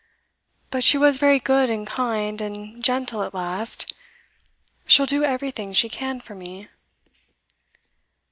[0.71, 3.93] But she was very good and kind and gentle at last.
[4.87, 6.69] She'll do everything she can for me.